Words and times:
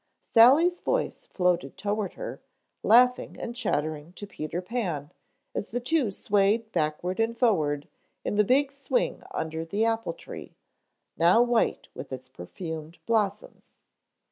Sally's 0.23 0.79
voice 0.79 1.27
floated 1.27 1.77
toward 1.77 2.13
her, 2.13 2.41
laughing 2.81 3.37
and 3.39 3.55
chattering 3.55 4.13
to 4.13 4.25
Peter 4.25 4.59
Pan 4.59 5.11
as 5.53 5.69
the 5.69 5.79
two 5.79 6.09
swayed 6.09 6.71
backward 6.71 7.19
and 7.19 7.37
forward 7.37 7.87
in 8.25 8.33
the 8.33 8.43
big 8.43 8.71
swing 8.71 9.21
under 9.29 9.63
the 9.63 9.85
apple 9.85 10.13
tree, 10.13 10.55
now 11.17 11.43
white 11.43 11.87
with 11.93 12.11
its 12.11 12.27
perfumed 12.27 12.97
blossoms. 13.05 13.73